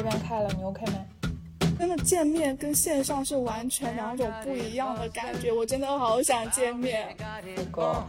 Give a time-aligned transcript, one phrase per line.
[0.00, 0.94] 这边开了，你 OK 吗？
[1.78, 7.14] 真的见面跟线上是完全两种不一样的感觉，我真的好想见面。
[7.54, 8.02] 这个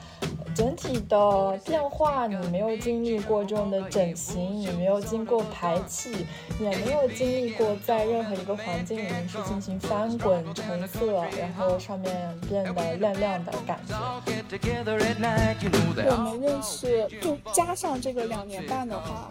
[0.56, 6.26] 整体的变化，你没有经历过这种的整形，你没有经过排气，
[6.62, 13.94] 也没有经历过在任何一个环境里面去进行翻滚成色，然后上面变得亮亮的感觉。
[16.10, 19.30] 我们认识，就加上这个两年半的话。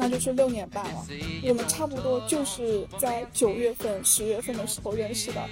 [0.00, 1.04] 那就是六年半了，
[1.46, 5.42] 我们差不多就是在九月份、十月份的时候认识的。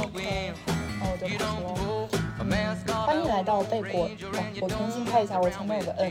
[0.00, 0.50] OK，
[0.98, 2.08] 那我就开始喽。
[3.04, 4.08] 欢迎来到贝果。
[4.62, 6.10] 我重新开一下，我前面有个 N。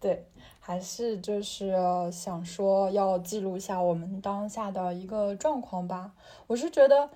[0.00, 0.26] 对，
[0.58, 1.74] 还是就是
[2.10, 6.10] 想说要记录一下我们当下的一个状况吧。
[6.46, 7.10] 我是觉得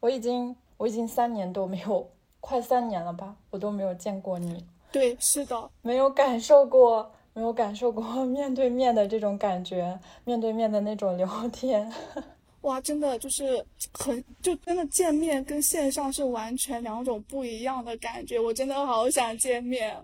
[0.00, 2.08] 我已经我已经三年都没有，
[2.40, 4.64] 快三年了吧，我都没有见过你。
[4.90, 11.92] 对，是的，没有感受过，没有感受过 面对面的这种感觉，面对面的那种聊天。
[12.62, 19.94] 哇，真的就是很，就真的见面跟线上是完全两种不一样的感觉，我真的好想见面。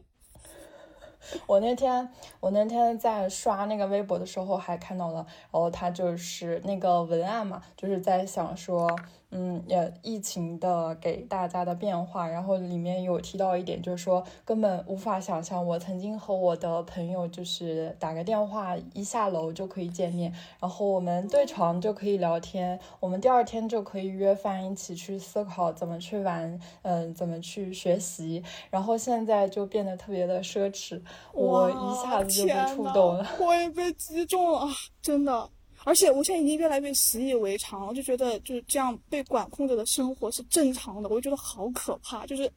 [1.47, 2.09] 我那天
[2.41, 8.89] 我那天在刷那个微博的时候还看到了，然后他就是那个文案嘛，就是在想说。
[9.33, 31.01] 嗯，也疫情的给大家的变化，然后里面有提到一点，就是说根本无法想象，我曾经和我的朋友就是打个电话，一下楼就可以见面，然后我们对床就可以聊天，我们第二天就可以约饭一起去思考怎么去玩，嗯，怎么去学习，然后现在就变得特别的奢侈，
[31.33, 34.67] 我一下子就被触动了，我也被击中了，
[35.01, 35.49] 真的。
[35.85, 42.51] 而且我现在已经越来越习以为常了，就觉得就是这样被管控着的生活是正常的，我就觉得好可怕，就是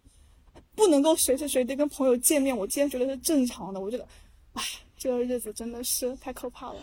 [0.76, 4.08] 不能够随时随地跟朋友见面，我竟然觉得是正常的，我觉得，
[4.54, 4.64] 唉，
[4.98, 6.76] 这个日子真的是太可怕了。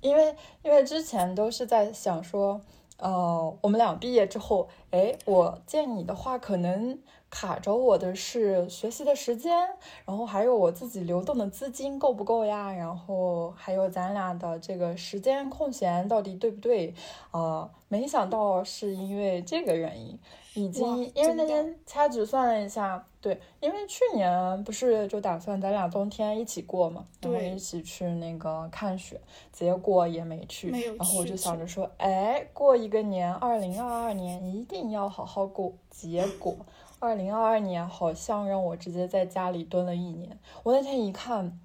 [0.00, 2.60] 因为因为之前都是在想说，
[2.96, 6.98] 呃，我们俩毕业之后，哎，我见你的话可能。
[7.32, 9.56] 卡着我的是学习的时间，
[10.04, 12.70] 然后还有我自己流动的资金够不够呀？
[12.70, 16.94] 然后还有咱俩的这个时间空闲到底对不对？
[17.30, 20.18] 呃，没想到是因为这个原因，
[20.52, 29.18] 已经因为那天掐指算了一下，对，因为去年不是就打算咱俩冬天一起过嘛，然后一起去那个看雪，
[29.50, 36.54] 结果也没去，然后我就想着说，哎，过一个年，二零二二年一定要好好过，结果。
[37.02, 40.38] 二零二二年好像让我直接在家里蹲了一年。
[40.62, 41.58] 我那天一看，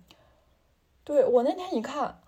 [1.03, 2.19] 对我那天一看，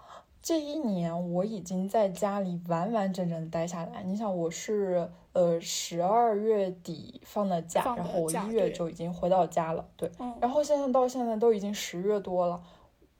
[0.43, 4.03] 这一年我已经在家里完完整整的待下来。
[4.03, 9.83] 你想，我是呃十二月底放的假，然后我一月就已经回到家了。
[9.97, 12.61] 对，然后现在到现在都已经十月多了，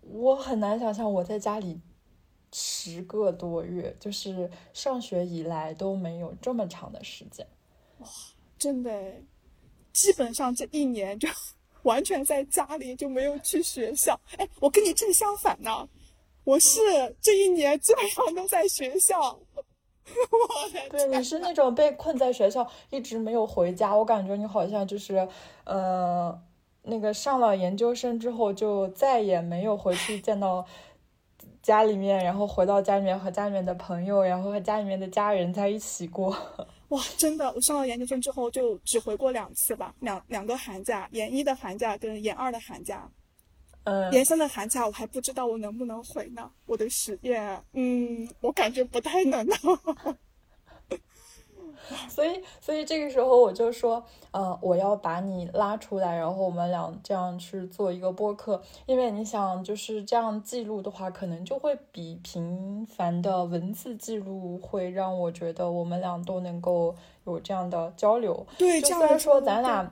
[0.02, 1.82] 我很难想象我在家里
[2.52, 7.48] 十个多月，就是上学以来都没有这么长的时间。
[7.98, 8.08] 哇，
[8.60, 8.92] 真的。
[10.00, 11.28] 基本上这一年就
[11.84, 14.18] 完全在家里，就没有去学校。
[14.38, 15.86] 哎，我跟你正相反呢，
[16.46, 16.80] 我是
[17.22, 19.38] 这一年基本上都在学校。
[20.90, 23.94] 对，你是那种被困在学校，一直没有回家。
[23.94, 25.28] 我感觉你好像就是，
[25.66, 26.42] 呃，
[26.84, 30.66] 那个上了研究生之后就再也没有回去见到
[31.62, 36.36] 家里面，然后回到家里面和家里面的朋友，然后和家里面的家人在一起过。
[36.90, 37.52] 哇，真的！
[37.54, 43.10] 我上了研究生之后就只回过两次吧，两两个寒假，研一的寒假跟研二的寒假。
[43.84, 46.52] 嗯，研三的寒假我还不知道我能不能回呢。
[46.66, 49.56] 我的实验，嗯，我感觉不太能呢。
[52.10, 58.62] 所以，所以这个时候我就说，呃，我要把你拉出来，然后我们俩这样去做一个播客。
[58.86, 66.96] 因为你想，就是这样记录的话，可能就会比频繁的文字记录会让我觉得我们俩都能够
[67.26, 68.46] 有这样的交流。
[68.58, 69.92] 对，虽然说咱俩，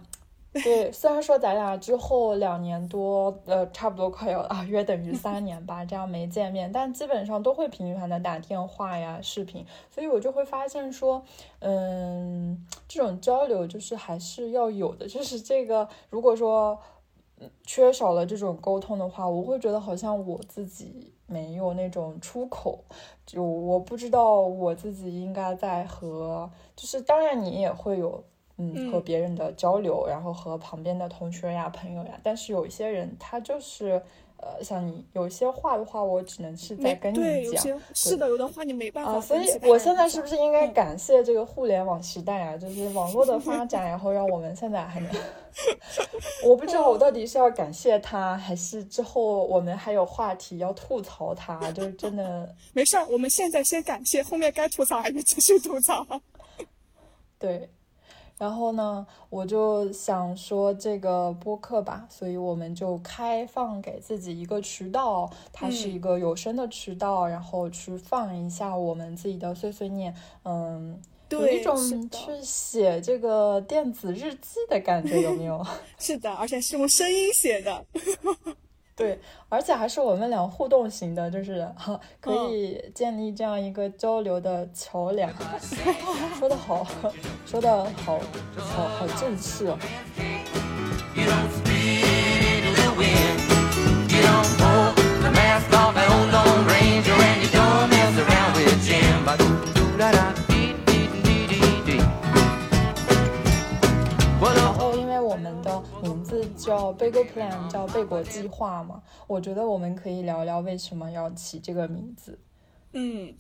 [0.64, 11.24] 对，虽然说咱俩之后两年多，呃，差不多快要啊，约等于三年吧，这样没见面，但基本上都会频繁的打电话呀、视频，所以我就会发现说，
[11.60, 16.80] 嗯，这种交流就是还是要有的，就是这个，如果说
[17.64, 22.84] 缺少了这种沟通的话，我会觉得好像我自己没有那种出口，
[23.26, 28.24] 就我不知道我自己应该在和，就是当然你也会有。
[28.58, 34.02] 嗯，和别人的交流，然后和旁边的同学呀、朋友呀，但是有一些人他就是，
[34.38, 37.80] 呃，像你有些话的话，我只能是在跟你讲。
[37.94, 39.14] 是的，有的话你没办法。
[39.14, 42.58] 啊，所以我现在是不是应该感谢这个互联网时代啊？
[42.58, 45.12] 就是网络的发展，然后让我们现在还能。
[46.44, 51.72] 我不知道我到底是要感谢他，还是之后我们还有话题要吐槽他？
[51.72, 52.56] 就是真的。
[52.74, 56.04] 没事儿，我们现在先感谢，后面该吐槽还是继续吐槽。
[57.38, 57.70] 对。
[58.38, 70.14] 然后呢，我就想说这个播客吧，所以我们就开放给自己一个渠道，它是一个有声的渠道，然后去放一下我们自己的碎碎念，
[70.44, 71.76] 嗯，有一种
[72.12, 75.66] 去写这个电子日记的感觉，有没有？
[75.98, 77.86] 是的，而且是用声音写的。
[78.98, 85.32] 对，而且还是我们俩互动型的，就是 哈，可以建立这样一个交流的桥梁。
[86.40, 86.84] 说的好，
[87.46, 88.20] 说的好，
[88.58, 89.78] 好好正式哦。
[106.58, 109.02] 叫 Bagel Plan，叫贝果计划嘛？
[109.28, 112.38] 我觉得我们可以聊聊为什么要起这个名字。
[112.94, 113.34] 嗯，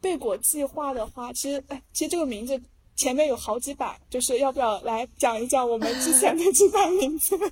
[0.00, 2.60] 贝果计划的话，其实哎，其实这个名字
[2.94, 7.36] 前面有好几版，就是要不要来讲一讲我们之前的几版名字？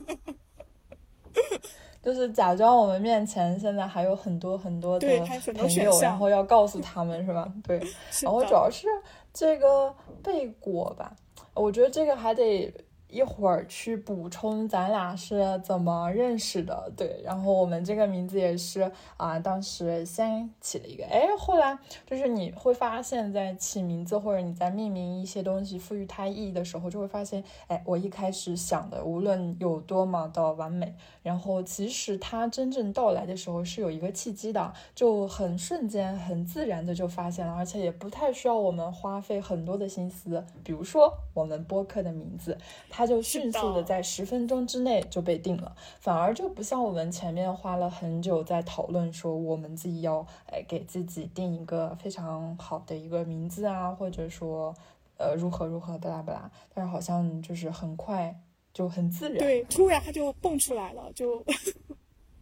[2.02, 5.06] 就是假装我们面前现在还有很多很多的
[5.54, 7.52] 朋友，然后要告诉他们是吧？
[7.66, 7.78] 对，
[8.22, 8.86] 然后主要是
[9.32, 11.14] 这个贝果吧，
[11.54, 12.72] 我觉得这个还得。
[13.10, 42.58] 一会儿去补充咱俩是怎么认识的，对，然后我们这个名字也是啊，当时先起了一个，哎，后来就是你会发现在起名字或者你在命名一些东西赋予它意义的时候，就会发现，哎，我一开始想的无论有多么的完美，然后其实它真正到来的时候是有一个契机的，就很瞬间很自然的就发现了，而且也不太需要我们花费很多的心思，比如说我们播客的名字。
[43.06, 54.74] 就迅速的在十分钟之内就被定了，反而就不像我们前面花了很久在讨论说我们自己要哎给自己定一个非常好的一个名字啊，或者说
[55.16, 58.34] 呃如何如何巴拉巴拉，但是好像就是很快
[58.72, 61.42] 就很自然，对，突然它就蹦出来了，就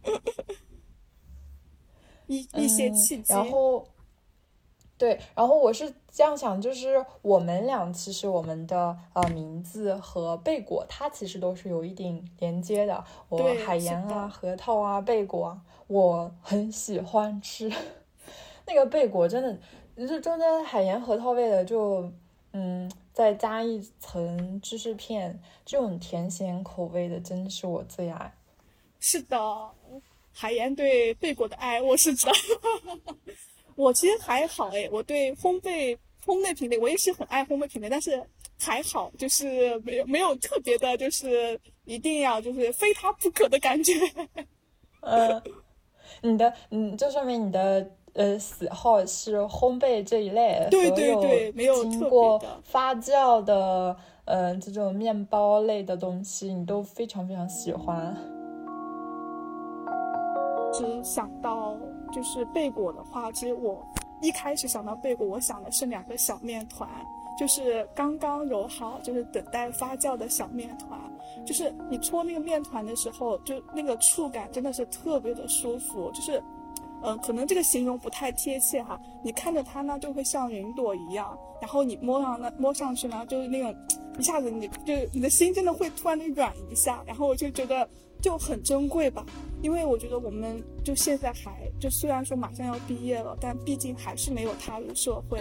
[2.27, 3.85] 一一些契机，然后。
[4.97, 13.03] 对，然后我是这样想，就是我们俩其实我们的呃名字和贝果，它其实都是有一定连接的。
[13.29, 17.71] 我海盐啊、核桃啊、贝果，我很喜欢吃
[18.65, 22.11] 那个贝果，真的，这中间海盐核桃味的，就
[22.53, 28.33] 嗯，再加一层芝士片，这种甜咸口味的，真的是我最爱。
[28.99, 29.37] 是的，
[30.33, 32.33] 海盐对贝果的爱，我是知道。
[33.77, 38.21] 我其实还好哎，我对烘焙烘焙品类我也是很爱烘焙品类，但是
[38.59, 43.93] 还好，就是没有没有特别的，就是一定要就是非它不可的感觉。
[45.01, 45.41] 呃，
[46.21, 58.17] 你的嗯，就说明你的呃喜好是烘焙这一类，对对对，没有经过发酵的呃这种面包类的东西，你都非常非常喜欢。
[60.77, 61.75] 只想到。
[62.13, 63.85] 就是贝果的话，其实我
[64.21, 66.89] 一开始想到贝果，我想的是两个小面团，
[67.37, 70.97] 就是刚刚揉好，就是等待发酵的小面团。
[71.45, 76.09] 就是你搓那个面团的时候，就那个触感真的是特别的舒服。
[76.13, 76.41] 就是，
[77.03, 78.97] 嗯，可能这个形容不太贴切哈。
[79.21, 83.75] 你看着它呢，就会像云朵一样，然后你摸上呢，摸上去呢，就是那种
[84.17, 87.87] 一下子你就你的心真的会突然的软一下，然后我就觉得。
[88.19, 89.23] 就很珍贵吧，
[89.61, 95.39] 因为我觉得我们就现在还就虽然说马上要毕业了，但毕竟还是没有踏入社会。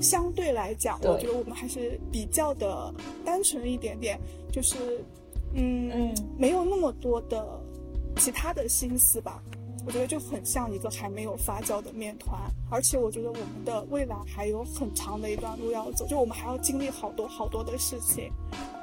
[0.00, 2.92] 相对来讲，我觉得我们还是比较的
[3.24, 4.18] 单纯一点点，
[4.50, 5.04] 就是
[5.54, 7.46] 嗯，没有那么多的
[8.16, 9.42] 其他的心思吧。
[9.84, 12.38] 我觉得就很像一个还没有发酵的面团，
[12.70, 18.32] 而且我觉得我们的未来还有很长的一段路要走，就我们还要经历好多好多的事情，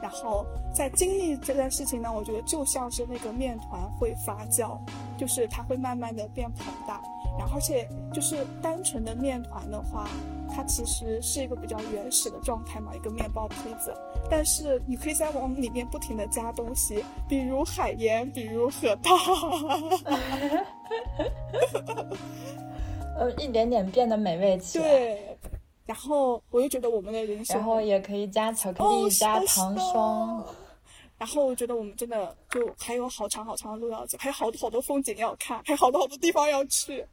[0.01, 4.77] 然后在经历这件事情呢，我觉得就像是那个面团会发酵，
[5.17, 7.01] 就是它会慢慢的变膨大，
[7.37, 10.09] 然后而且就是单纯的面团的话，
[10.53, 13.93] 它其实是一个比较原始的状态嘛，一个面包坯子，
[14.29, 19.15] 但是你可以在往里面不停的加东西，比如海盐，比如核桃。
[23.17, 24.85] 呃，一点点变得美味起来。
[24.85, 25.37] 对，
[25.85, 30.45] 然后我又觉得我们的人生，然后也可以加巧克力、加糖霜。
[31.17, 37.05] 然后我觉得我们真的就还有好长好长的路要走，还有好多好多风景要看，还有好多好多地方要去。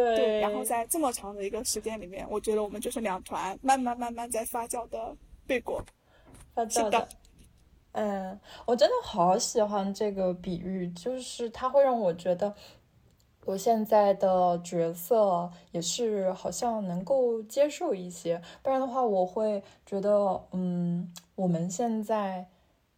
[0.00, 0.40] 对。
[0.40, 5.14] 然后在这么长的一个时间里面，我觉得我们就是两团慢慢慢慢在发酵的
[5.46, 5.84] 贝果。
[6.54, 7.08] 发酵的。
[7.92, 12.54] 嗯，我真的好喜欢这个比喻，就是它会让我觉得。
[13.44, 22.46] 我现在的角色也是好像能够接受一些，不然的话我会觉得，嗯，我们现在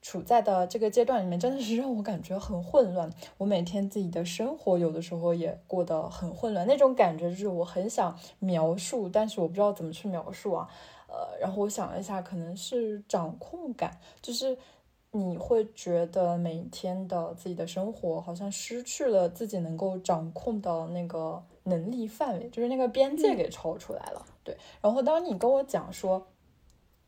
[0.05, 3.11] 处在的这个阶段里面真的是让我感觉很混乱。
[3.39, 10.69] 我每天自己的生活有的时候也过得很混乱，那种感觉就是我很想描述，但是我不知道怎么去描述啊。
[11.09, 14.57] 呃，然后我想了一下，可能是掌控感，就是。
[15.17, 24.27] 你会觉得每天的自己的生活好像失去了自己能够掌控的那个能力范围，就是那个边界给超出来了。
[24.43, 26.27] 对，然后当你跟我讲说，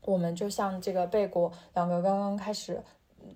[0.07, 2.81] 我们就像这个贝果两个刚刚开始，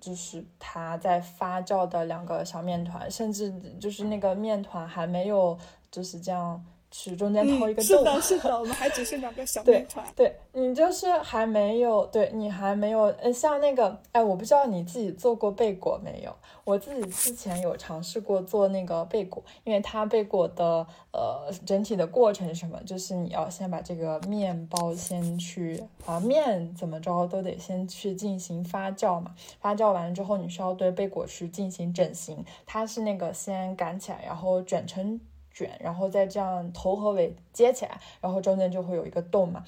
[0.00, 5.58] 就是它在发酵的两个小面团，甚至就是那个面团还没有
[5.90, 6.64] 就是这样。
[6.92, 10.06] 去中间掏一个洞，是的，是的， 我们还只是两个小面团。
[10.14, 16.32] 对你就是还没有，对你还没有，呃，像那个，哎，我不知道你自己做过贝果没有？
[16.64, 22.78] 我自己之前有尝试过做那个贝果，因为它贝果的呃整体的过程是什么？
[22.84, 35.18] 就是你要先把这个面包先去啊面怎么着都得先去进行发酵嘛，发酵完了之后，你需要对贝果去进行整形，它是那个先擀起来，然后卷成。
[35.52, 39.64] 卷，然后再这样头和尾接起来，然后中间就会有一个洞嘛。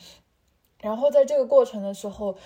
[0.81, 2.37] 然后在这个过程的时候，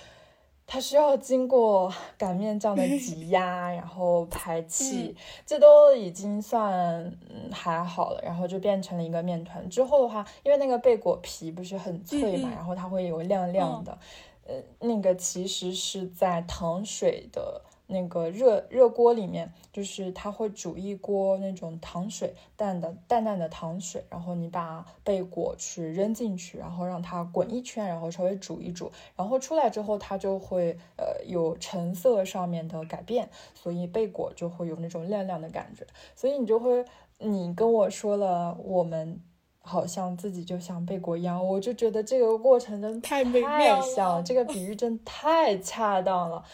[0.66, 5.16] 它需要经过擀面杖的挤压，然后排 气，
[5.46, 8.20] 这都已经算嗯还好了。
[8.22, 9.68] 然后就变成了一个面团。
[9.68, 13.98] 之后的话，因为那个贝果皮不是很脆嘛，然后它会有亮亮的，
[14.46, 17.62] 呃，那个其实是在糖水的。
[17.90, 36.84] 那个热热锅里面，就是它会煮一锅那种糖水淡的淡淡的糖水，然后你把贝果去扔进去，然后让它滚一圈，然后稍微煮一煮，然后出来之后它就会呃有成色上面的改变，所以贝果就会有那种亮亮的感觉，所以你就会
[37.16, 39.18] 你跟我说了，我们
[39.60, 46.44] 好像自己就像贝果一样，我就觉得这个过程真太美妙了，这个比喻真太恰当了。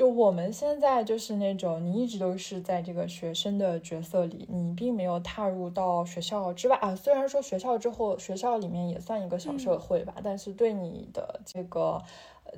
[0.00, 6.96] 就我们现在就是那种，你一直都是在这个学生的角色里，你并没有踏入到学校之外啊。
[6.96, 12.00] 虽然说学校之后，学校里面也算一个小社会吧，但是对你的这个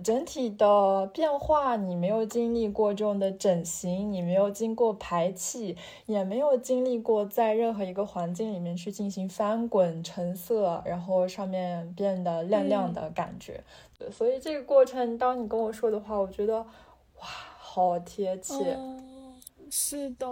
[0.04, 13.64] 整体的变化，你没有经历过这种的整形，你没有经过排气，也没有经历过在任何一个环境里面去进行翻滚成色，然后上面变得亮亮的感觉。
[14.12, 16.64] 所以这个过程，当你跟我说的话，我觉得。
[17.22, 18.76] 哇，好贴切！
[19.70, 20.26] 是的，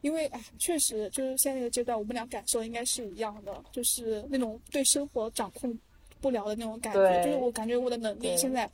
[0.00, 5.76] 因为哎，确实就是现在这个阶段，我们俩感受应该是一样的，就是那种对生活掌控
[6.20, 7.24] 不了的那种感觉。
[7.24, 8.70] 就是我感觉我的能力现在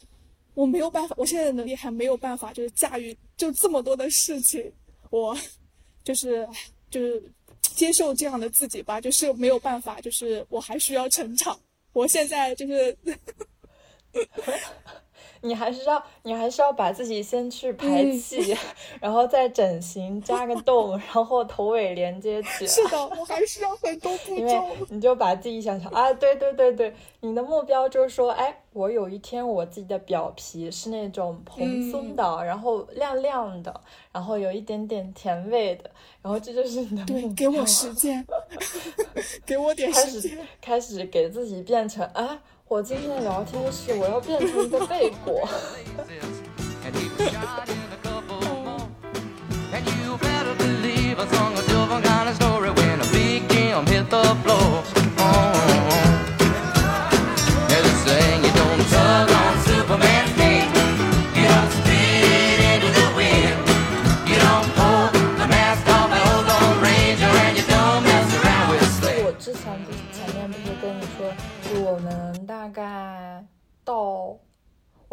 [0.52, 4.70] 我没有办法，我现在的能力还没有办法，就是驾驭就这么多的事情。
[5.08, 5.34] 我
[6.04, 6.46] 就是
[6.90, 7.22] 就是
[7.62, 11.58] 接受这样的自己吧，就是没有办法，就是我还需要成长。
[11.94, 12.96] 我现在就是。
[15.42, 18.56] 你还是要，你还是要把自己先去排气，
[19.00, 22.66] 然后再整形，加个洞，然后头尾连接起来。
[22.70, 24.36] 是的，我还是要很多步骤。
[24.36, 33.80] 因为你就把自己想想啊，对对对对，你的目标就是说，哎，我有一天我自己的表皮是那种蓬松的，然后亮亮的，
[34.12, 37.50] 然后有一点点甜味的，然后这就是你的目标。
[37.50, 38.26] 给我时间，
[39.46, 42.42] 给我点时间，开始给自己变成啊。
[42.70, 45.42] 我今天的聊天是我要变成一个备货。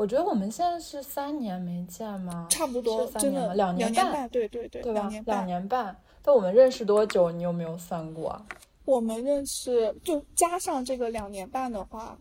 [0.07, 2.47] 觉得我们现在是三年没见吗？
[2.49, 3.53] 差不多，是三真的年吗？
[3.55, 5.07] 两年半，对对对，对吧？
[5.09, 5.95] 两两年半。
[6.21, 7.31] 但我们认识多久？
[7.31, 8.45] 你有没有算过啊？
[8.85, 12.17] 我们认识就加上这个两年半的话，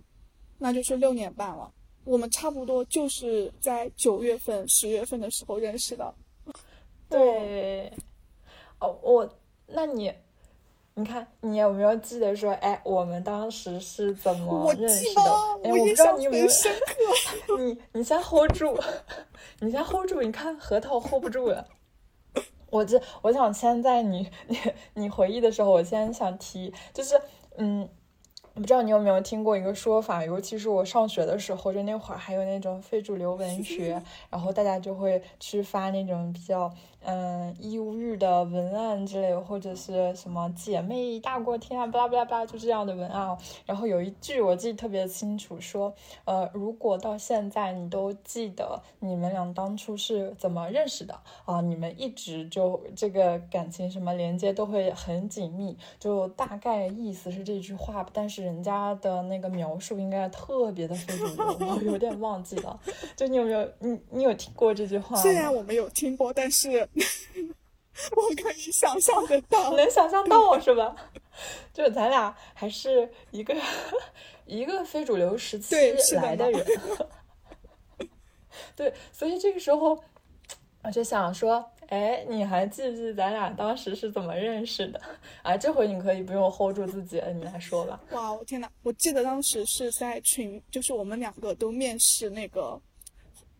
[0.59, 1.73] 那就是六年半了。
[2.05, 6.14] 我们差不多就是在九月份、十月份的时候认识的。
[7.09, 7.93] 对，
[8.81, 9.28] 哦，我，
[9.66, 10.12] 那你，
[10.99, 15.21] 你看，你有没有记得说，哎，我们当时是怎么认识的？
[15.62, 17.59] 哎，我不知道你有没有深刻。
[17.62, 18.75] 你你先 hold 住，
[19.61, 21.67] 你先 hold 住，你看核桃 hold 不住了。
[22.71, 24.59] 我这，我想先在你你
[24.95, 27.21] 你回忆的时候，我先想提，就是
[27.59, 27.87] 嗯。
[28.55, 36.73] 我不知道你有没有听过一个说法，尤其是我上学的时候，就那会儿还有那种非主流文学，然后大家就会去发那种比较。
[37.08, 43.38] 嗯，忧郁的文案之类，或者是什么姐妹大过天啊，巴拉巴拉巴拉，就这样的文案。
[43.64, 45.94] 然后有一句我记得特别清楚，说，
[46.25, 55.78] 呃，如果到现在你都记得你们俩当初是怎么认识的啊，你们一直就这个感情什么连接都会很紧密。
[56.00, 62.80] 就大概意思是这句话，但是人家的那个描述应该特别的非主流，我有点忘记了。
[63.14, 65.14] 就你有没有你你有听过这句话？
[65.14, 66.88] 虽然我没有听过，但是。
[68.15, 70.95] 我可以想象得到， 能想象到是吧？
[71.73, 73.55] 就是咱俩还是一个
[74.47, 75.75] 一个非主流时期
[76.17, 76.67] 来的人，
[78.75, 80.03] 对，所以这个时候
[80.83, 85.00] 我就想说，哎，你还记不记咱俩当时是怎么认识的？
[85.43, 88.00] 啊，这回你可以不用 hold 住自己了，你来说吧。
[88.12, 92.81] 哇，我天呐，我记得当时是在群，就是我们两个都面试那个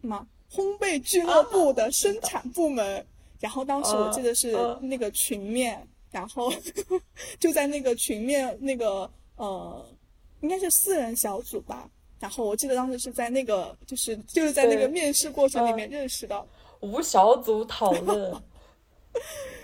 [0.00, 3.07] 什么烘焙俱乐部的生产部门。
[3.46, 6.52] 然后当时我记得是那个群面，然后
[7.38, 9.86] 就在那个群面那个呃，
[10.40, 11.88] 应该是四人小组吧。
[12.18, 16.44] 然后我记得当时是在那个就是就是在那个面试过程里面认识的。
[16.80, 18.34] 无小组讨论。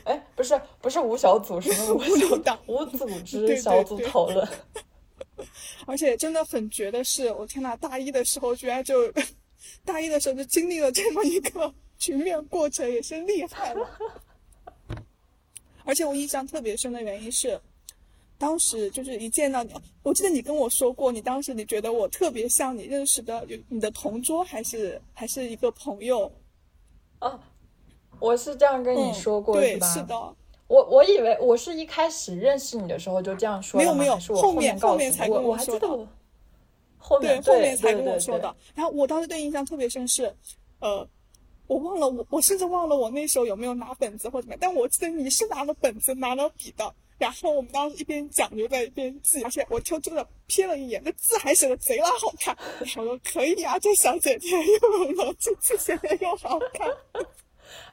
[0.05, 4.49] 哎，不是不是无小组，是无小党无组 织小组讨论。
[5.87, 9.13] 而且真的很绝的是，我天呐，大一的时候居然就
[9.85, 11.75] 大一的时候就经历了这么一个。
[12.03, 13.89] 群面过程也是厉害了，
[15.85, 17.61] 而且我印象特别深的原因是，
[18.37, 26.29] 当时就是一见到你，我记得你跟我说过，你当时你觉得我特别像你认识的你的同桌，还是还是一个朋友？
[27.21, 27.39] 哦，
[28.19, 29.87] 我是这样跟你说过是吧？
[29.95, 30.35] 是的。
[30.67, 35.87] 我我以为我是一开始认识你的时候就这样说的，没有没有，后面后面才跟我说的。
[36.99, 38.53] 后面对，后面才跟我说的。
[38.75, 40.35] 然后我当时对印象特别深是，
[40.81, 41.07] 呃。
[41.67, 52.57] 我忘了，我我甚至忘了我那时候有没有拿本子或者怎么样，但我记得你是拿了本子拿了笔的，然后我们当时一边讲就在一边记，而且我就真的瞥了一眼，那字还写的贼拉好看。
[52.81, 56.89] 我说可以啊，这小姐姐又有逻辑，字写的又好看。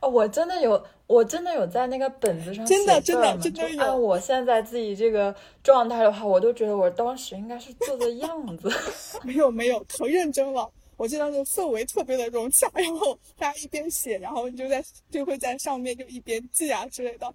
[0.01, 3.81] 啊，我真的有，我真的有在那个本子上真的真的真的有。
[3.81, 8.69] 按我现在自己这个状态的话，我都觉得我当时应该是做的样子。
[9.23, 10.69] 没有没有，可认真了。
[10.99, 17.33] 我记得那个氛围特别的融洽，然后大家一边写，然后你就在就会在上面就一边记啊之类的。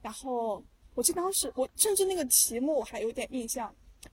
[0.00, 3.70] 然后我记得当时我甚至那个题目我还有点印象，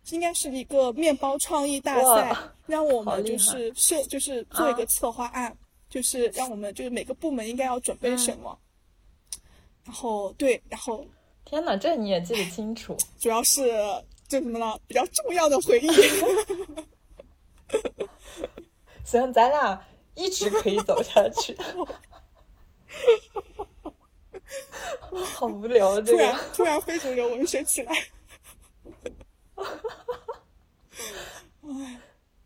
[0.10, 2.36] 应该是一个面包创意大赛，
[2.68, 5.58] 让我们就是设就是做一个策划案，
[5.90, 8.60] 就是让我们就是每个部门应该要准备什么。
[9.86, 11.08] 然后对，然后
[11.46, 12.98] 天哪，这你也记得清楚？
[13.18, 13.72] 主要是
[14.28, 14.78] 就什么呢？
[14.90, 15.88] 比较重要的回忆。
[19.10, 21.58] 行，咱俩一直可以走下去。
[25.24, 27.92] 好无聊，这个突然非主流文学起来。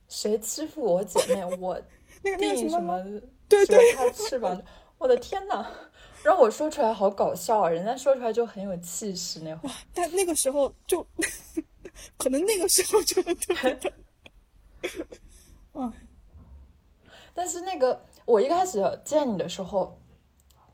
[0.07, 1.43] 谁欺负我姐妹？
[1.59, 1.81] 我
[2.21, 3.03] 那个什么？
[3.49, 4.61] 对对，它翅膀。
[4.97, 5.69] 我的天呐，
[6.23, 7.67] 让我说出来好搞笑啊！
[7.67, 9.75] 人家说出来就很有气势，那会儿。
[9.93, 11.05] 但那个时候就，
[12.15, 13.93] 可能那个时候就特别的，
[15.73, 15.91] 嗯。
[17.33, 19.97] 但是那个，我一开始见你的时候，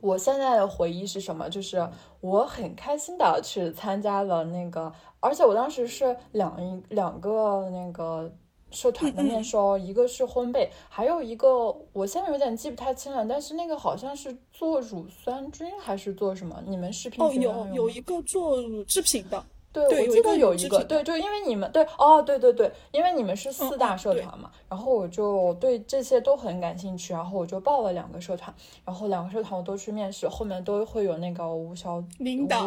[0.02, 1.50] 我现在的回忆是什么？
[1.50, 1.90] 就是
[2.22, 8.32] 我很开心的去参加了那个，而且我当时是两一两个那个
[8.72, 16.62] 社团的面试哦，一个是烘焙，还有一个我现在有点记不太清了，但是那个好像是做乳酸菌还是做什么？
[16.68, 19.44] 你们视频哦，有有一个做乳制品的。
[19.72, 28.54] 对，我记得有一个，对，就因为你们对，哦，对对对，因为你们是四大社团嘛，然后我就对这些都很感兴趣，然后我就报了两个社团，
[28.84, 32.04] 然后两个社团我都去面试，后面都会有那个无小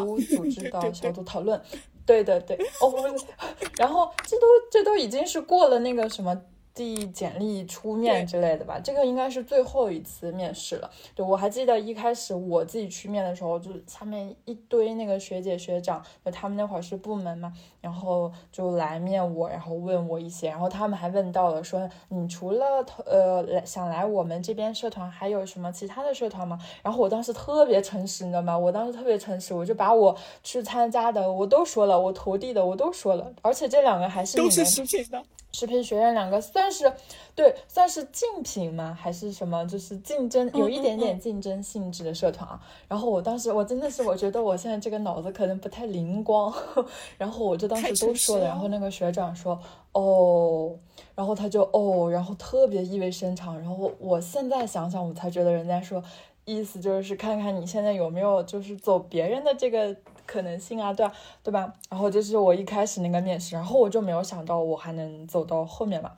[0.06, 1.60] 无组织 的小组讨论，
[2.06, 2.92] 对对对，哦，
[3.76, 6.40] 然后这都这都已经是过了那个什么
[6.74, 8.80] 递简历、出面之类的吧。
[8.82, 10.90] 这个应该是最后一次面试了。
[11.14, 26.58] 对我还记得一开始我自己去面的时候，就下面一堆那个学姐学长，就他们那会儿是部门嘛，然后就来面我，然后问我一些，然后他们还问到了说，你除了呃来想来我们这边社团，还有什么其他的社团吗？
[26.82, 28.56] 然后我当时特别诚实，你知道吗？
[28.56, 34.64] 我当时特别诚实，我就把我去参加的我都说了，我投递的我都说了，而且这两个还是都是
[35.10, 35.22] 的。
[35.52, 36.90] 食品学院两个算是
[37.34, 38.96] 对，算是竞品吗？
[38.98, 39.64] 还是什么？
[39.66, 42.58] 就是竞争，有一点点竞争性质的社团啊。
[42.88, 46.52] 然后我当时我真的是，我觉得我现在这个脑子可能不太灵光，
[47.18, 48.46] 然后我就当时都说了。
[48.46, 49.58] 然后那个学长说
[49.92, 50.74] 哦，
[51.14, 53.58] 然后他就哦，然后特别意味深长。
[53.60, 56.02] 然后我现在想想，我才觉得人家说
[56.46, 59.94] 意思就是看看你现在有没有就是走别人的这个。
[60.32, 61.74] 可能性啊，对啊，对吧？
[61.90, 66.12] 然后这是我一开始那个面试，然后我就没有想到我还能走到后面嘛。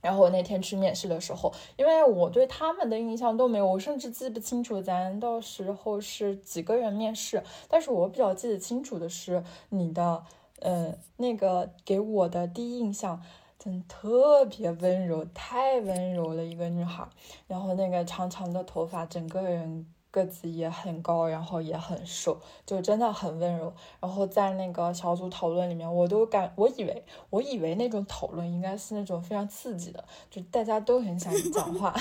[0.00, 7.42] 然后我那天去面试的时候，因为我对他们的印象都没有，我甚至记不清楚咱到时候是几个人面试。
[7.68, 10.22] 但是我比较记得清楚的是你的，
[10.60, 13.22] 呃，那个给我的第一印象，
[13.58, 17.08] 真特别温柔，太温柔了一个女孩。
[17.46, 19.86] 然后那个长长的头发，整个人。
[20.14, 23.72] 个子也很高，然后也很瘦，就真的很温柔。
[23.98, 31.92] 然后在那个小组讨论里面，我都感，我以为，我以为那种讨论应该是那种非常刺激的，就大家都很想 讲话，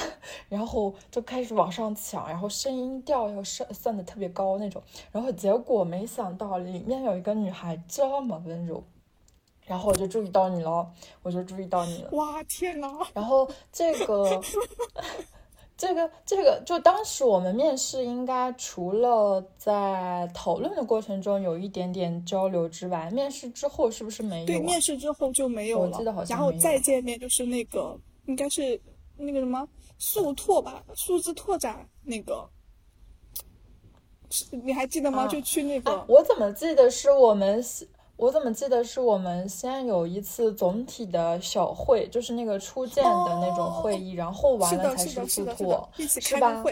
[0.48, 4.84] 然后就开始往上抢，然后声音调要上算的特别高那种。
[5.12, 8.84] 然后结果没想到里面有一个女孩这么温柔，
[9.66, 10.92] 然后我就注意到你了，
[11.24, 12.10] 我就注意到你了。
[12.12, 12.88] 哇天呐！
[13.16, 14.40] 然后这个。
[15.84, 24.46] 这个这个，就当时我们面试，应该除了在讨论的过程中有一点点交流之外，面试之后是不是没有？
[24.46, 25.92] 对，面试之后就没有了。
[25.92, 28.80] 我记得好像然后再见面就是那个，应该是
[29.18, 29.68] 那个什么
[29.98, 32.50] 速拓吧，数字拓展那个，
[34.52, 35.28] 你还记得吗？
[35.28, 36.06] 就去那个。
[36.08, 37.62] 我怎么记得是我们。
[38.24, 46.64] 我怎么记得是我们先有一次总体的小会，就是那个初见的那种会议，然后完了才是复拓，是吧？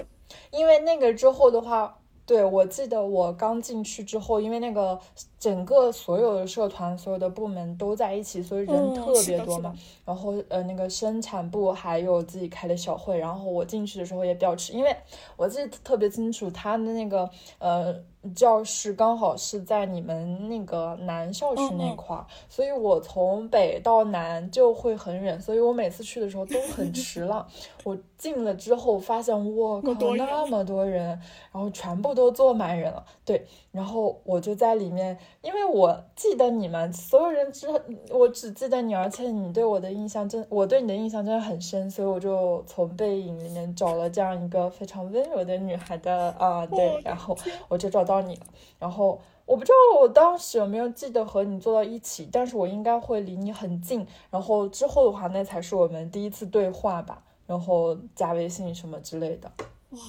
[0.49, 1.97] 因为那个之后的话。
[2.23, 4.97] 对，我记得我刚进去之后，因为那个
[5.37, 9.75] 整个所有的社团、所有的部门都在一起，所以人特别多嘛。
[10.05, 14.95] 然后呃，那个生产部还有自己开的小会，然后我进去的时候也比较迟，因为
[15.35, 17.93] 我记得特别清楚，他的那个呃
[18.35, 27.47] 教室刚好是在你们那个南校区那块儿，所以我从北到南就会很远，所以我每次去的时候都很迟了。
[27.83, 31.07] 我进了之后发现，我靠，那么多人，
[31.51, 33.03] 然后全部都坐满人了。
[33.25, 37.67] 对，然后我就在里面，因为我记得你们所有人之，
[38.11, 47.35] 我只记得你，而且你对我的印象真，我对你的印象真的很深，所以我就从背影里面找了这样一个非常温柔的女孩的啊，对，然后
[47.67, 48.45] 我就找到你了。
[48.79, 54.05] 然后我不知道我当时有没有记得和你坐到一起，但是我应该会离你很近。
[54.31, 57.23] 然后之后的话，那才是我们第一次对话吧。
[57.47, 59.51] 然后加微信什么之类的，
[59.89, 59.99] 哇，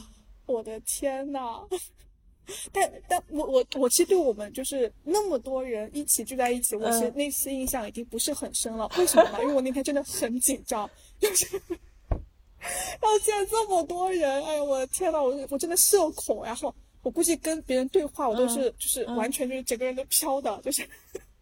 [0.47, 1.61] 我的天呐！
[2.73, 8.88] 但但我我我其实对我们就是那么多人一起聚在一起，我其实那次印象已经不是很深了。
[8.97, 9.38] 为什么呢？
[9.43, 10.88] 因为我那天真的很紧张，
[11.19, 11.61] 就是
[13.03, 20.88] 要见这么多人，哎呀，我的天呐，我我真的社恐，然后我估计跟别人对话，我都是就是完全就是整个人都飘的，就是，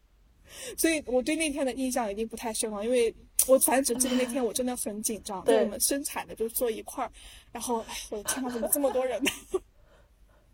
[0.77, 3.14] 所以我对那天的印象已经不太深了，因为。
[3.49, 7.11] 我反正只记得那天我真的很紧张，因为我们生产的就坐一块儿，
[7.51, 9.18] 然后我的天呐，怎么这么多人？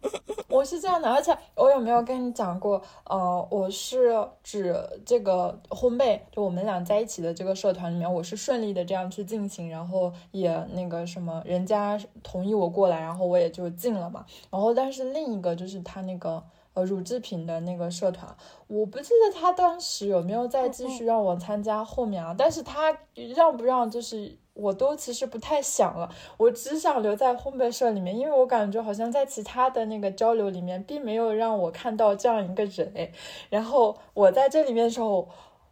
[0.49, 2.81] 我是这样的，而且我有没有跟你讲过？
[3.05, 14.25] 呃，我是指这个烘焙，就我们俩在一起的这个社团里面，我是顺利的这样去进行，然后也那个什么，人家同意我过来，然后我也就进了嘛。
[14.51, 16.43] 然后但是另一个就是他那个。
[16.77, 22.35] 呃，乳制品的那个社团，我不记得他当时有没有再继续让我参加后面啊？
[22.37, 22.95] 但是他
[23.35, 33.11] 让不让，就是我都其实不太想了，我只想留在烘焙社里面，因为我感觉好像在其他的那个交流里面，并没有让我看到这样一个人。
[33.51, 35.29] 然后我在这里面的时候，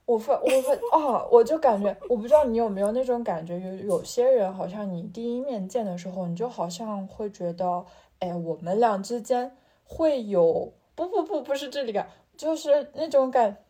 [0.06, 7.84] 我发我发啊，我就感觉，我不知道你有没有那种感觉，有有些人好像你第一面见的时候，你就好像会觉得，
[8.18, 10.72] 哎，我们俩之间会有。
[10.96, 13.63] 不不不，不是这里感，就是那种感，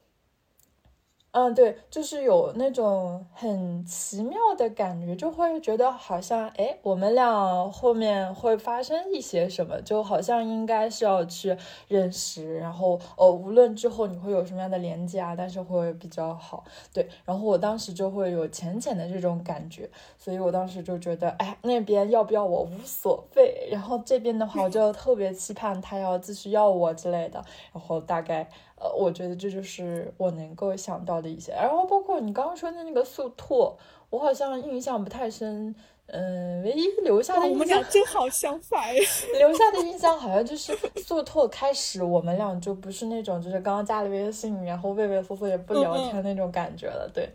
[1.37, 11.57] 嗯，对，就是有那种很奇妙的感觉，就会觉得好像，哎，我们俩后面会发生一些什么，就好像应该是要去
[11.88, 17.05] 认识，然后，哦，无论之后你会有什么样的连接啊，但是会比较好，对。
[17.25, 28.48] 然后我当时就会有浅浅的这种感觉，所以我当时就觉得，哎，那边要不要我无所谓，然后这边的话，我就特别期盼他要继续要我之类的，然后大概。
[28.76, 33.74] 呃，我觉得这就是我能够想到的一些，然后包括你刚刚说的那个速拓，
[34.10, 35.72] 我好像印象不太深，
[36.06, 38.92] 嗯，唯一留下的印象，我们俩正好相反，
[39.38, 47.08] 留下的印象好像就是速拓开始，我们俩就不是那种就是刚刚加了微信，然后畏畏缩缩也不聊天那种感觉了。
[47.14, 47.30] 对，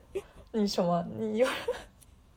[0.52, 1.04] 你什么？
[1.18, 1.44] 你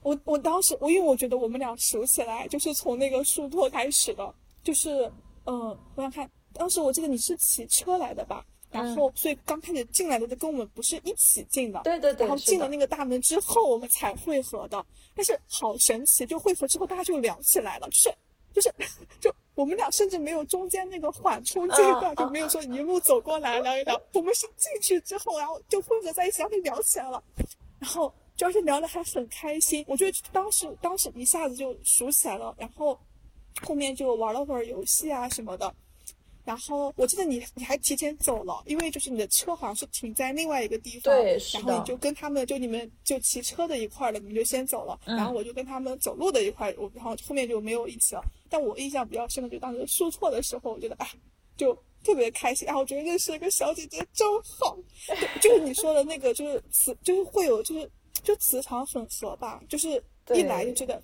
[0.03, 5.11] 我我当时我因为我觉得我们俩熟起来就是从那个树托开始的，就是
[5.47, 8.45] 嗯，我想看，当时我记得你是骑车来的吧？
[8.71, 12.27] 然后，所以刚开始进来的就跟我们不是一起进的，对对对。
[12.27, 14.83] 然后进了那个大门之后，我们才汇合的。
[15.15, 18.15] 但是好神奇，就汇合之后，大家就聊起来了，就是
[18.55, 18.73] 就是，
[19.21, 24.01] 就我们俩甚至没有中间那个缓冲阶段，就没有说一路走过来聊一聊。
[24.15, 27.23] 我们是进去之后，然后就混合在一起，然后就聊起来了。
[27.79, 28.11] 然后
[28.43, 32.53] 主要是聊的还很开心，我觉得当时当时一下子就熟起来了。
[32.59, 32.99] 然后
[33.65, 35.73] 后面就玩了会儿游戏啊什么的。
[36.45, 48.25] 然后我记得你你还提前走了，因为就是你的车好像是停在另外一个地方，对，然后你就跟他们就你们就骑车的一块儿的，你们就先走了，然后我就跟他们走路的一块，我然后后面就没有一起了。
[48.51, 51.09] 但我印象比较深的就当时说错的时候，我觉得哎，
[51.57, 54.77] 就特别开心，然后我觉得认识了个小姐姐真好，
[55.41, 57.89] 就是你说的那个就是词，就是会有就是
[58.23, 60.03] 就磁场很合吧，就是
[60.35, 61.03] 一来就觉得。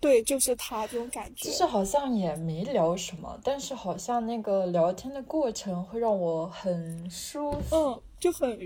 [0.00, 1.46] 对，就是他这种感觉。
[1.46, 8.56] 就是好像也没聊什么，但是好像那个聊天的过程会让我很舒服，嗯，就很，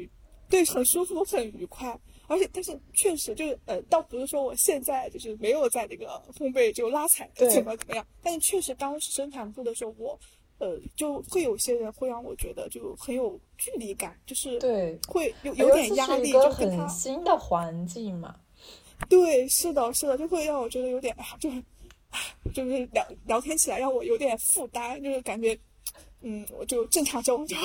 [0.51, 1.99] 对，很舒服，很愉快。
[2.27, 10.19] 而且，但是确实就是，呃，倒不是说我现在就是没有在那个烘焙就拉踩怎么怎么样，但是确实当时生产部的时候，我，
[10.63, 18.37] 呃，就会有些人会让我觉得就很有距离感，就是对，会有有点压力，就很新的环境嘛。
[19.09, 21.61] 对，是的，是的，就会让我觉得有点，就是，
[22.55, 25.59] 就是聊聊天起来让我有点负担，就是感觉，
[26.21, 27.57] 嗯，我就正常中就。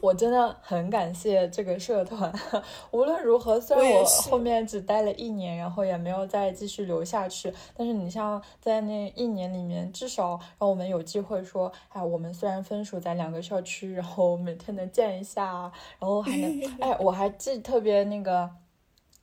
[0.00, 2.32] 我真的很感谢这个社团，
[2.92, 18.50] 无论如何，虽然我后面只待了一年，然后也没有再继续留下去，但是你像在那一年里面，至少让我们有机会说，哎，我们虽然分属在两个校区，然后每天能见一下，然后还能， 哎，我还记特别那个。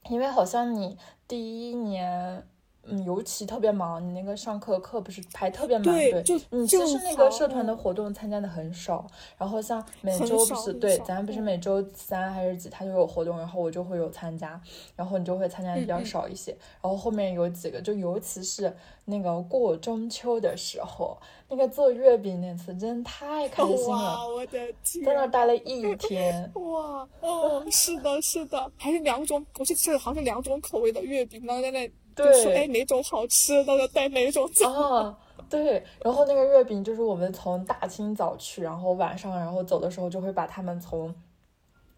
[0.09, 0.97] 因为好像你
[1.27, 2.43] 第一年，
[2.83, 9.05] 嗯，尤其特别忙，你那个上课课不是排特别满，对，就你其实那个社团的活动参加的很少。
[9.37, 14.59] 然后像每周不是对，咱不是每周三还是几，他就有活动，然后我就会有参加，
[14.95, 16.51] 然后你就会参加的比较少一些。
[16.81, 21.17] 然后后面有几个，就尤其是那个过中秋的时候。
[21.53, 26.49] 那个做月饼那次真的太开心了，我的天，在那待了一天。
[26.53, 31.91] 哇，哦，是的，是的，还是两种，我记得好像是两种口味的月饼，然后在那
[32.23, 34.71] 就说哎哪种好吃，大家带哪种走。
[34.71, 35.17] 啊，
[35.49, 41.13] 对，然后那个月饼就是我们从大清早去，然后晚上然后走的时候就会把它们从。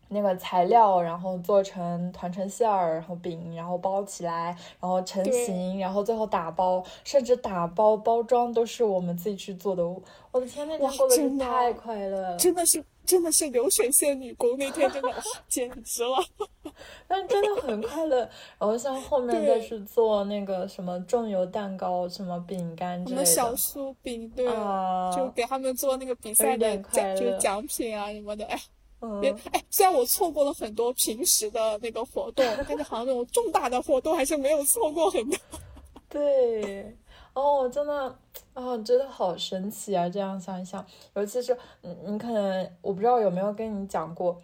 [0.09, 9.83] 那个材料，然后做成团成馅儿，然后饼，然后包起来，然后成型，然后最后打包，甚至打包包装都是我们自己去做的。
[10.31, 15.09] 我的天，那天过得太快乐，真的是真的是流水线女工，那天真的
[15.49, 16.47] 简直了。
[17.13, 18.17] 但真的很快乐。
[18.57, 24.47] 然后像后面再去做那个什么重油蛋糕、什么饼干之类的，小酥饼，对，
[25.15, 28.59] 就给他们做那个比赛的奖，就是奖品啊什么的，哎。
[29.51, 35.37] 哎，虽然我错过了很多平时的那个活动，但是好像那种重大的活动还是没有错过很多。
[36.07, 36.97] 对，
[37.33, 38.17] 哦，真的，
[38.53, 40.07] 啊，真的好神奇啊！
[40.07, 44.41] 这样想一想，尤其是你，你可能我不知道有没有跟你讲过，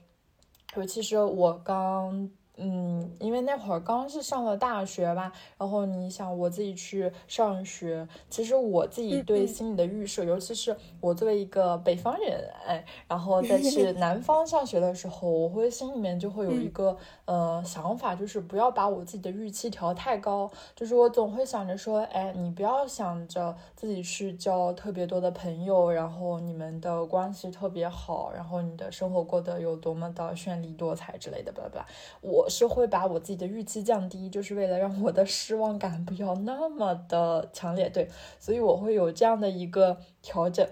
[0.75, 2.29] 尤其是我刚。
[2.61, 31.85] 嗯，因为那会儿刚是上了大学吧，然后你想我自己去上学，其实我自己对心理的预设，尤其是我作为一个北方人，哎，然后再 去南方上学的时候，我会心里面就会有一个呃想法，就是不要把我自己的预期调太高，就是我总会想着说，哎，你不要想着自己去交特别多的朋友，然后你们的关系特别好，然后你的生活过得有多么的绚丽多彩之类的，巴拉巴拉，
[32.19, 32.47] 我。
[32.49, 38.09] 是会把我自己的预期降低，就是为了让我的失望感不要那么的强烈，对，
[38.39, 40.67] 所以我会有这样的一个调整。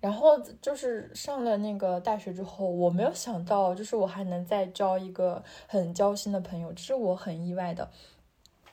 [0.00, 7.90] 然后就是上了那个大学之后，我没有想到，就是我还能再交一个很交心的朋友，这是我很意外的。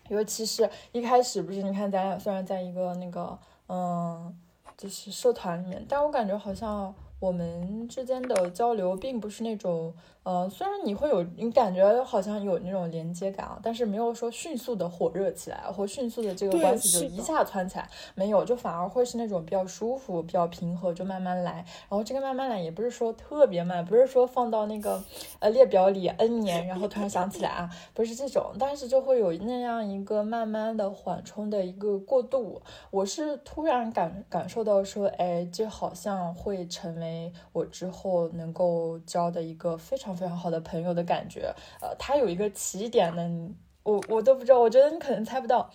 [0.10, 4.38] 尤其是一开始不是，你看咱俩虽然在一个那个嗯，
[4.78, 6.94] 就是社团里面，但我感觉好像。
[7.22, 21.54] 我们之间的交流并不是那种，呃，虽然你会有，你感觉好像有那种连接感啊，但是没有说迅速的火热起来，或迅速的这个关系就一下窜起来，没有，就反而会是那种比较舒服、比较平和，就慢慢来。
[21.54, 25.04] 然后这个慢慢来也不是说特别慢，不是说放到那个
[25.40, 32.62] 呃列表里 N 年，然后突然想起来啊，不是这种，但是就会有那样一个慢慢的缓冲的一个过渡。
[32.92, 37.32] 我是突然感感受到说，哎，这好像会成为。
[37.54, 45.69] 我之后能够交的一个非常非常好的朋友的感觉，呃，他有一个起点呢，我我都不知道，我觉得你可能猜不到，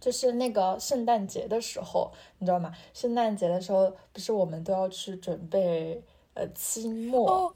[0.00, 2.72] 就是那个圣诞节的时候，你知道吗？
[2.94, 6.02] 圣诞节的时候不是我们都要去准备
[6.34, 7.54] 呃期末，哦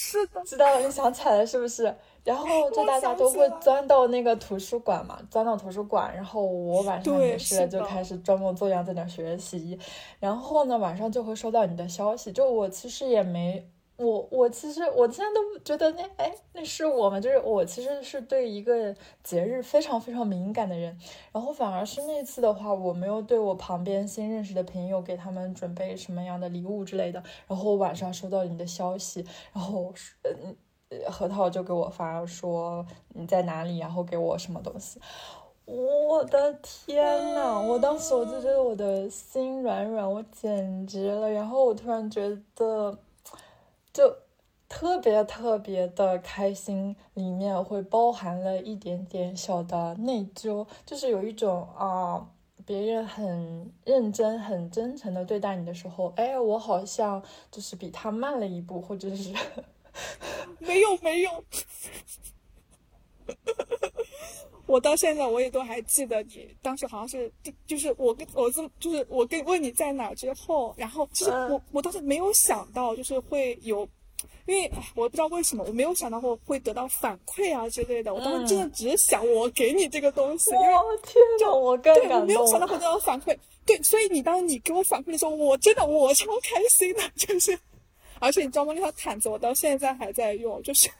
[0.00, 1.92] 是的，知道了，你想起来了是不是？
[2.22, 6.14] 然后就大家都会钻到那个图书馆嘛，钻到图书馆。
[6.14, 9.76] 然后我晚上也是就开始装模作样在那学习。
[10.20, 12.30] 然后呢，晚上就会收到你的消息。
[12.30, 13.66] 就我其实也没，
[13.98, 20.98] 我我其实我现在都觉得那哎那是我们，就是我其实是对一个节日非常非常敏感的人。
[21.32, 27.22] 然后反而是那次的话，我没有对我旁边新认识的朋友给他们准备什么样的礼物之类的。
[27.46, 30.56] 然后晚上收到你的消息，然后嗯。
[31.10, 34.98] 核桃就给我发说你在哪里，然后给我什么东西。
[35.66, 41.30] 我的天呐，我当时我就觉得我的心软软，我简直了。
[41.30, 42.98] 然后我突然觉得，
[43.98, 44.16] 就
[44.68, 52.24] 特别特别的开心，里面会包含了一点点小的内疚，就是有一种啊，
[52.64, 59.34] 别人很认真、很真诚的对待你的时候，哎，我好像就是比他慢了一步，或者是。
[60.60, 61.44] 没有没有，
[64.68, 67.32] 我到现在我也都还记得你当时好像是
[67.66, 73.88] 就是我跟我这么就是我跟问你在哪之后，然后其实我我当时没有想到就是会有，
[74.46, 80.66] 因为我不知道为什么我没有想到会会得到反馈啊之类的，我当时真的只是想我给你这个东西，因为
[81.02, 87.58] 天哪，我更感动，没有想到会得到反馈，对，所以你当你给我反馈的时候，我真的我超开心的， 就是。
[88.20, 88.72] 而且你知道吗？
[88.74, 90.90] 那条毯子我到现在还在用，就是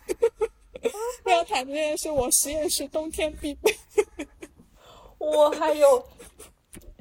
[1.25, 3.75] 那条毯子是我实验室冬天必备。
[5.19, 6.05] 我还有，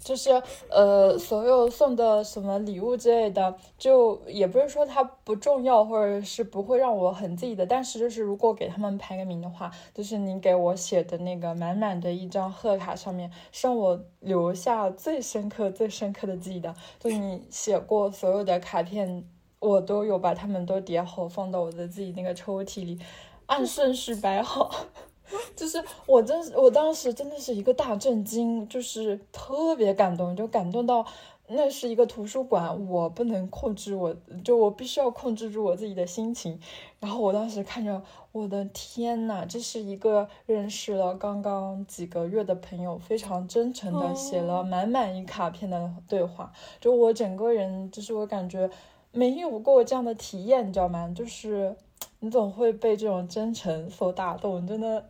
[0.04, 7.66] 就是呃，所有送的什么礼物之类的，就也不是说它不重要，或者是不会让我很记得。
[7.66, 16.76] 但是就是如果给他们排个名的话，就是你给我写的那个满满的一张贺卡上面，是让我留下最深刻、最深刻的记忆的。
[17.00, 19.28] 就你写过所有的卡片。
[19.60, 23.00] 我都有把它们都叠好，放到我的自己那个抽屉里，
[23.48, 24.72] 按顺序摆好。
[25.58, 31.06] 就是我真，我当时真的是一个大震惊，就是特别感动，就感动到
[31.50, 36.58] 那是一个图书馆，我不能控制，我就我必须要控制住我自己的心情。
[37.02, 48.70] 然后我当时看着，我的天呐，这是一个认识了刚刚几个月的朋友，非常真诚的写了满满一卡片的对话，就我整个人，就是我感觉。
[49.14, 51.12] 没有过这样的体验，你知道吗？
[51.16, 51.76] 就是
[52.20, 55.08] 你总会被这种真诚所打动，真的。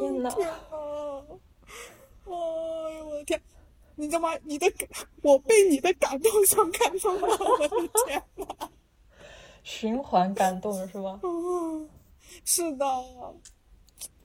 [0.00, 0.30] 天哪！
[0.30, 0.40] 哎
[2.26, 3.40] 呦我的天！
[3.94, 4.30] 你知道吗？
[4.44, 4.66] 你的
[5.22, 8.46] 我被你的感动所感动了，我的天哪！
[9.62, 11.20] 循环感动是吧？
[11.22, 11.88] 嗯，
[12.44, 12.86] 是的。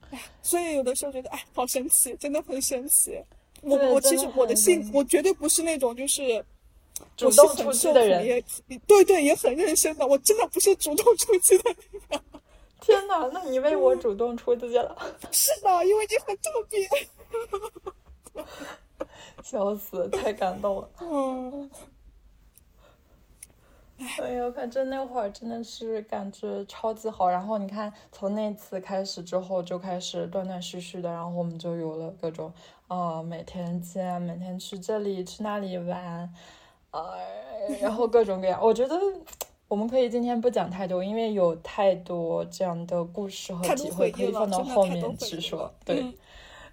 [0.10, 3.22] 哎，所以有的时候觉得，哎，好神奇，真的很神奇。
[3.62, 6.44] 我我其实我的性，我绝对不是那种就是。
[7.16, 8.44] 主动出击的人，也
[8.86, 10.06] 对对，也很认真的。
[10.06, 12.22] 我真的不是主动出击的人。
[12.80, 14.96] 天哪，那你为我主动出击了？
[15.32, 18.46] 是的，因为你很特别。
[19.44, 20.90] 笑死，太感动了。
[21.02, 21.70] 嗯。
[24.20, 27.28] 哎呀，反正那会儿真的是感觉超级好。
[27.28, 32.54] 然后你看，从那次开始之后，就开始断断续续的，然后我们就有了各种
[32.88, 36.32] 啊，每天见，每天去这里去那里玩。
[36.98, 39.00] 呃，然后各种各样，我觉得
[39.68, 45.74] 我们可以今天不讲太多，因为有太多这样的故事和体会可以放到后面去说。
[45.86, 46.06] 对，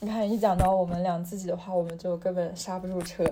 [0.00, 3.24] 你看一讲到我们俩自己的话，我们就根本刹不住车，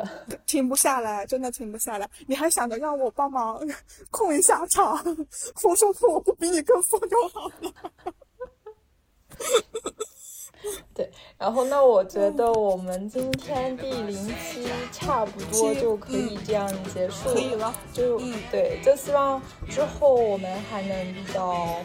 [0.47, 2.09] 停不下来，真的停不下来。
[2.27, 3.61] 你还想着让我帮忙
[4.11, 4.97] 控一下场，
[5.65, 7.73] 我说我不比你更疯就好了。
[10.95, 17.75] 对，然后那我觉得我们今天第零期差不多就可以这样结束，了。
[17.93, 18.19] 就
[18.51, 21.77] 对，就希望之后我们还能遇到，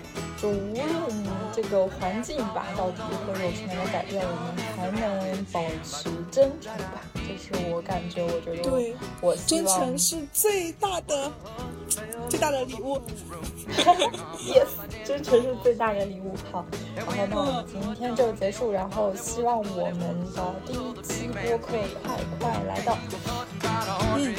[0.41, 7.01] 就无论这个环境吧到底会有什么样的改变，我们还能保持真诚吧。
[7.27, 11.31] 就是我感觉，我觉得，对，我真诚是最大的。
[12.29, 12.99] 最大的礼物，
[14.37, 14.67] yes，
[15.05, 16.33] 真诚是最大的礼物。
[16.51, 16.65] 好，
[16.95, 22.97] 然后呢我们今天就结束，然后希望我们的第一期播客快快来到。
[24.17, 24.33] 嗯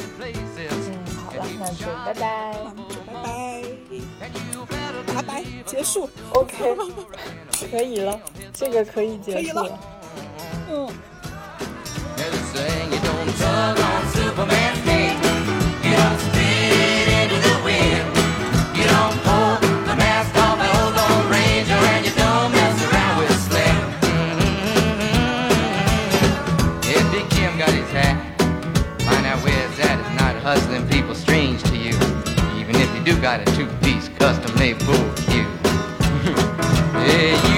[0.71, 2.21] 嗯，好了，那就拜拜，
[3.07, 6.77] 拜拜，拜拜，结束，OK，
[7.71, 8.21] 可以了，
[8.53, 9.79] 这个可以结束了，
[10.71, 10.89] 嗯。
[33.29, 35.45] Got a two-piece custom-made pool cue.
[37.05, 37.58] yeah,